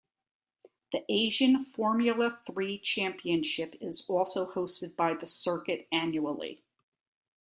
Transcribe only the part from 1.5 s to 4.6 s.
Formula Three Championship is also